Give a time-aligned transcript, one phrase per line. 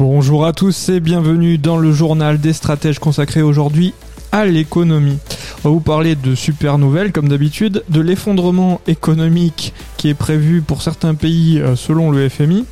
[0.00, 3.92] Bonjour à tous et bienvenue dans le journal des stratèges consacré aujourd'hui
[4.32, 5.18] à l'économie.
[5.62, 10.62] On va vous parler de super nouvelles comme d'habitude, de l'effondrement économique qui est prévu
[10.62, 12.64] pour certains pays euh, selon le FMI,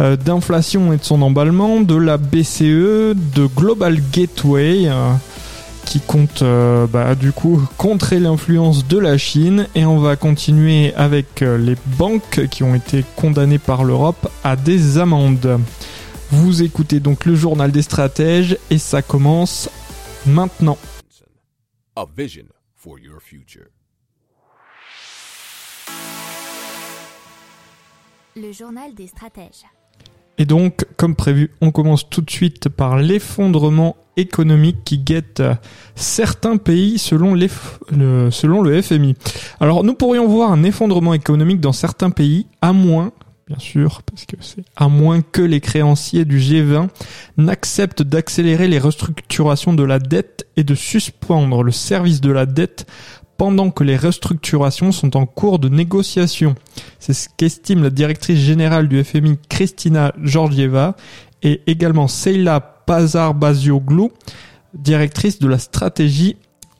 [0.00, 5.12] euh, d'inflation et de son emballement, de la BCE, de Global Gateway euh,
[5.84, 6.42] qui compte
[6.92, 12.48] bah, du coup contrer l'influence de la Chine et on va continuer avec les banques
[12.50, 15.60] qui ont été condamnées par l'Europe à des amendes.
[16.30, 19.70] Vous écoutez donc le journal des stratèges et ça commence
[20.26, 20.76] maintenant.
[21.94, 23.66] A vision for your future.
[28.34, 29.62] Le journal des stratèges.
[30.36, 35.44] Et donc, comme prévu, on commence tout de suite par l'effondrement économique qui guette
[35.94, 39.14] certains pays selon, le, selon le FMI.
[39.60, 43.12] Alors, nous pourrions voir un effondrement économique dans certains pays, à moins
[43.46, 46.88] bien sûr, parce que c'est à moins que les créanciers du G20
[47.36, 52.86] n'acceptent d'accélérer les restructurations de la dette et de suspendre le service de la dette
[53.36, 56.56] pendant que les restructurations sont en cours de négociation.
[56.98, 60.96] C'est ce qu'estime la directrice générale du FMI Christina Georgieva
[61.42, 64.10] et également Seila Pazar-Bazioglou,
[64.74, 66.36] directrice de la stratégie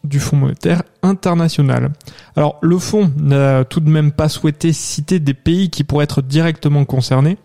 [0.07, 1.93] du Fonds monétaire international.
[2.37, 6.23] Alors le fonds n'a tout de même pas souhaité citer des pays qui pourraient être
[6.23, 7.39] directement concernés,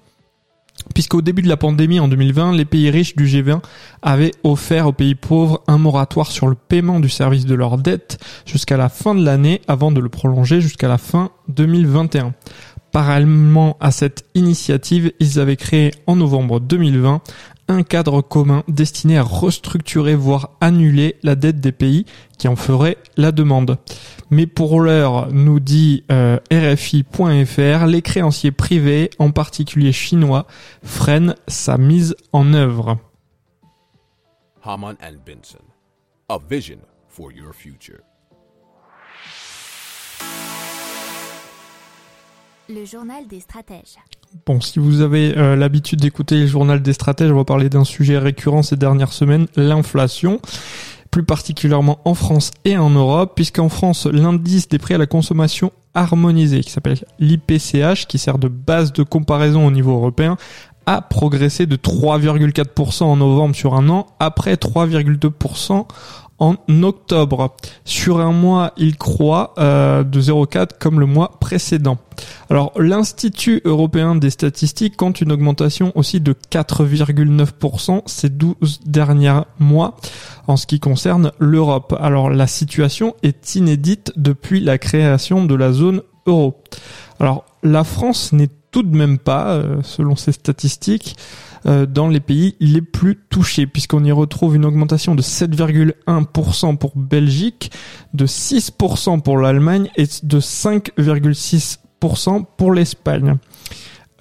[0.93, 3.61] puisqu'au début de la pandémie en 2020, les pays riches du G20
[4.01, 8.17] avaient offert aux pays pauvres un moratoire sur le paiement du service de leur dette
[8.45, 12.33] jusqu'à la fin de l'année avant de le prolonger jusqu'à la fin 2021.
[12.91, 17.21] Parallèlement à cette initiative, ils avaient créé en novembre 2020
[17.71, 22.05] un cadre commun destiné à restructurer voire annuler la dette des pays
[22.37, 23.77] qui en feraient la demande.
[24.29, 30.47] Mais pour l'heure, nous dit euh, RFI.fr, les créanciers privés, en particulier chinois,
[30.83, 32.97] freinent sa mise en œuvre.
[34.63, 35.63] Haman and Benson,
[36.29, 36.79] a vision
[37.09, 38.01] for your future.
[42.73, 43.97] Le journal des stratèges.
[44.45, 47.83] Bon, si vous avez euh, l'habitude d'écouter le journal des stratèges, on va parler d'un
[47.83, 50.39] sujet récurrent ces dernières semaines, l'inflation
[51.09, 55.73] plus particulièrement en France et en Europe, puisqu'en France, l'indice des prix à la consommation
[55.93, 60.37] harmonisé, qui s'appelle l'IPCH, qui sert de base de comparaison au niveau européen,
[60.85, 65.85] a progressé de 3,4% en novembre sur un an, après 3,2%
[66.41, 67.55] en octobre.
[67.85, 71.99] Sur un mois, il croît euh, de 0,4 comme le mois précédent.
[72.49, 79.95] Alors l'Institut européen des statistiques compte une augmentation aussi de 4,9% ces 12 derniers mois
[80.47, 81.95] en ce qui concerne l'Europe.
[81.99, 86.63] Alors la situation est inédite depuis la création de la zone euro.
[87.19, 91.17] Alors la France n'est tout de même pas, euh, selon ces statistiques,
[91.65, 96.93] euh, dans les pays les plus touchés, puisqu'on y retrouve une augmentation de 7,1% pour
[96.95, 97.71] Belgique,
[98.13, 103.37] de 6% pour l'Allemagne et de 5,6% pour l'Espagne.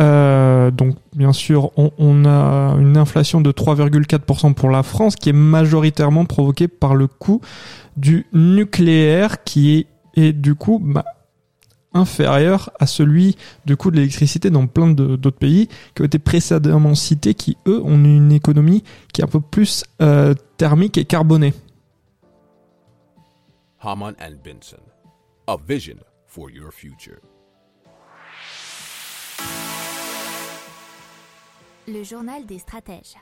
[0.00, 5.28] Euh, donc bien sûr, on, on, a une inflation de 3,4% pour la France, qui
[5.28, 7.41] est majoritairement provoquée par le coût
[7.97, 11.05] du nucléaire, qui est et du coup bah,
[11.93, 13.37] inférieur à celui
[13.67, 17.81] de coût de l'électricité dans plein d'autres pays qui ont été précédemment cités, qui eux
[17.83, 21.55] ont une économie qui est un peu plus euh, thermique et carbonée.
[23.83, 24.83] Haman and Benson,
[25.47, 25.97] a vision
[26.27, 27.19] for your future.
[31.89, 33.16] Le journal des stratèges.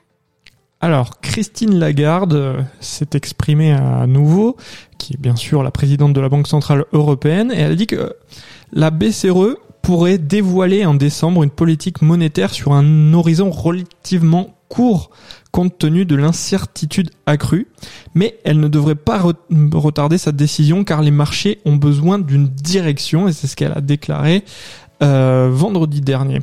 [0.80, 4.56] Alors, Christine Lagarde euh, s'est exprimée à nouveau,
[4.98, 7.88] qui est bien sûr la présidente de la Banque Centrale Européenne, et elle a dit
[7.88, 8.14] que
[8.72, 15.10] la BCE pourrait dévoiler en décembre une politique monétaire sur un horizon relativement court
[15.50, 17.68] compte tenu de l'incertitude accrue,
[18.14, 19.22] mais elle ne devrait pas
[19.72, 23.80] retarder sa décision car les marchés ont besoin d'une direction et c'est ce qu'elle a
[23.80, 24.44] déclaré
[25.02, 26.40] euh, vendredi dernier.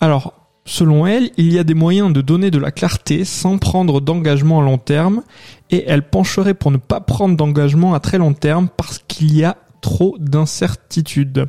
[0.00, 0.34] Alors,
[0.66, 4.60] Selon elle, il y a des moyens de donner de la clarté sans prendre d'engagement
[4.60, 5.22] à long terme
[5.70, 9.42] et elle pencherait pour ne pas prendre d'engagement à très long terme parce qu'il y
[9.42, 11.46] a trop d'incertitudes.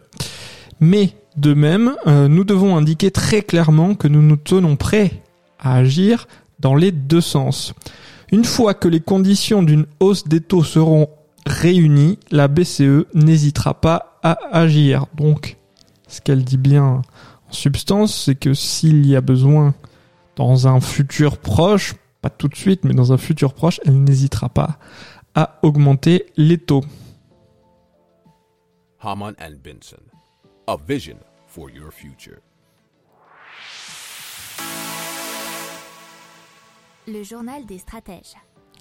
[0.79, 5.23] Mais De même, euh, nous devons indiquer très clairement que nous nous tenons prêts
[5.59, 6.27] à agir
[6.59, 7.73] dans les deux sens.
[8.33, 11.07] Une fois que les conditions d'une hausse des taux seront
[11.45, 15.05] réunies, la BCE n'hésitera pas à agir.
[15.15, 15.57] Donc,
[16.07, 17.01] ce qu'elle dit bien en
[17.53, 19.73] substance, c'est que s'il y a besoin
[20.35, 24.49] dans un futur proche, pas tout de suite, mais dans un futur proche, elle n'hésitera
[24.49, 24.77] pas
[25.33, 26.83] à augmenter les taux.
[29.03, 30.03] Haman and Benson.
[30.67, 31.17] A vision
[31.47, 32.37] for your future.
[37.07, 38.35] Le journal des stratèges.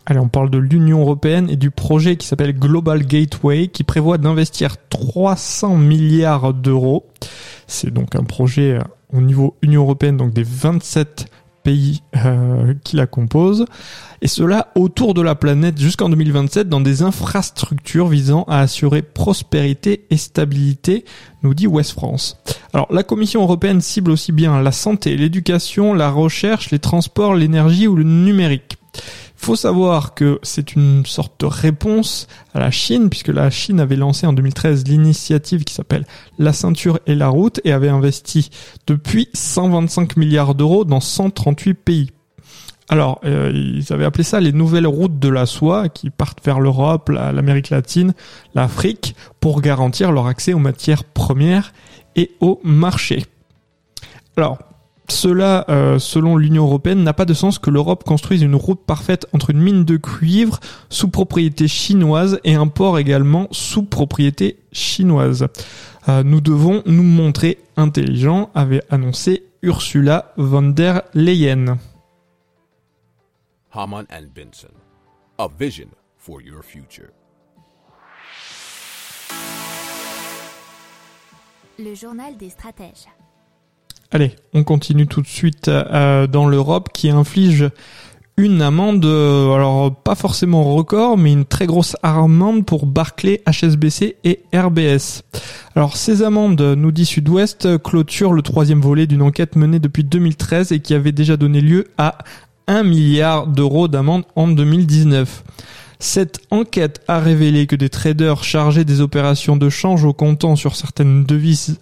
[0.05, 4.19] Allez, on parle de l'Union européenne et du projet qui s'appelle Global Gateway qui prévoit
[4.19, 7.07] d'investir 300 milliards d'euros.
[7.67, 8.79] C'est donc un projet
[9.15, 11.31] au niveau Union européenne, donc des 27
[11.63, 13.67] pays euh, qui la composent,
[14.23, 20.05] et cela autour de la planète jusqu'en 2027 dans des infrastructures visant à assurer prospérité
[20.11, 21.05] et stabilité,
[21.43, 22.39] nous dit Ouest France.
[22.73, 27.89] Alors la Commission européenne cible aussi bien la santé, l'éducation, la recherche, les transports, l'énergie
[27.89, 28.80] ou le numérique
[29.41, 33.97] faut savoir que c'est une sorte de réponse à la Chine, puisque la Chine avait
[33.97, 36.07] lancé en 2013 l'initiative qui s'appelle
[36.39, 38.51] La ceinture et la route et avait investi
[38.87, 42.11] depuis 125 milliards d'euros dans 138 pays.
[42.91, 46.61] Alors, euh, ils avaient appelé ça les nouvelles routes de la soie qui partent vers
[46.61, 48.15] l'Europe, l'Amérique latine,
[48.55, 51.73] l'Afrique, pour garantir leur accès aux matières premières
[52.15, 53.25] et au marché.
[54.37, 54.59] Alors,
[55.11, 59.27] cela, euh, selon l'Union européenne, n'a pas de sens que l'Europe construise une route parfaite
[59.33, 65.47] entre une mine de cuivre sous propriété chinoise et un port également sous propriété chinoise.
[66.09, 71.79] Euh, nous devons nous montrer intelligents, avait annoncé Ursula von der Leyen.
[73.73, 74.73] Haman and Benson.
[75.39, 77.11] A vision for your future.
[81.79, 83.07] Le journal des stratèges.
[84.13, 87.71] Allez, on continue tout de suite euh, dans l'Europe qui inflige
[88.37, 94.17] une amende, euh, alors pas forcément record, mais une très grosse amende pour Barclay, HSBC
[94.25, 95.23] et RBS.
[95.77, 100.73] Alors ces amendes, nous dit Sud-Ouest, clôturent le troisième volet d'une enquête menée depuis 2013
[100.73, 102.19] et qui avait déjà donné lieu à
[102.67, 105.45] 1 milliard d'euros d'amende en 2019.
[106.03, 110.75] Cette enquête a révélé que des traders chargés des opérations de change au comptant sur
[110.75, 111.79] certaines devises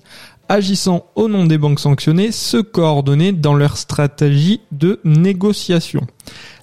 [0.49, 6.07] agissant au nom des banques sanctionnées, se coordonner dans leur stratégie de négociation.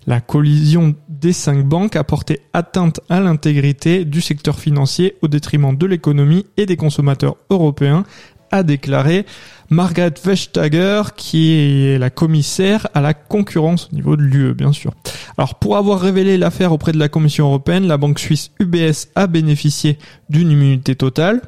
[0.08, 5.76] La collision des cinq banques a porté atteinte à l'intégrité du secteur financier au détriment
[5.76, 8.04] de l'économie et des consommateurs européens,
[8.52, 9.26] a déclaré
[9.70, 14.94] Margaret Vestager, qui est la commissaire à la concurrence au niveau de l'UE, bien sûr.
[15.38, 19.28] Alors, pour avoir révélé l'affaire auprès de la Commission européenne, la banque suisse UBS a
[19.28, 19.98] bénéficié
[20.30, 21.42] d'une immunité totale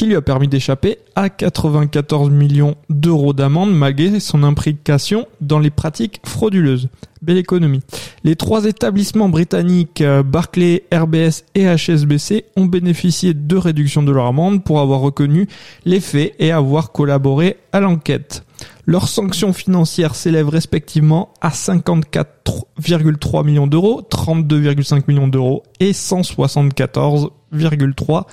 [0.00, 5.68] qui lui a permis d'échapper à 94 millions d'euros d'amende malgré son implication dans les
[5.68, 6.88] pratiques frauduleuses.
[7.20, 7.82] Belle économie.
[8.24, 14.24] Les trois établissements britanniques euh, Barclays, RBS et HSBC ont bénéficié de réductions de leur
[14.24, 15.48] amende pour avoir reconnu
[15.84, 18.42] les faits et avoir collaboré à l'enquête.
[18.86, 28.24] Leurs sanctions financières s'élèvent respectivement à 54,3 millions d'euros, 32,5 millions d'euros et 174,3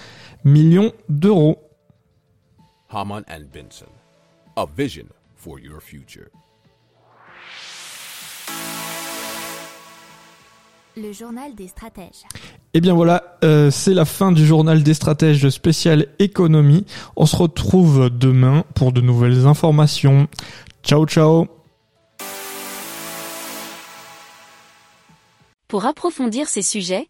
[0.43, 1.57] millions d'euros.
[2.89, 3.87] Haman and Benson.
[4.55, 6.29] A vision for your future.
[10.95, 12.25] Le journal des stratèges.
[12.73, 16.85] Et bien voilà, euh, c'est la fin du journal des stratèges spécial économie.
[17.15, 20.27] On se retrouve demain pour de nouvelles informations.
[20.83, 21.47] Ciao ciao
[25.67, 27.09] Pour approfondir ces sujets,